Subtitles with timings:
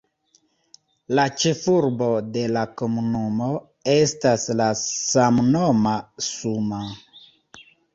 [1.19, 2.07] La ĉefurbo
[2.39, 3.53] de la komunumo
[4.01, 5.99] estas la samnoma
[6.35, 6.87] "Suma".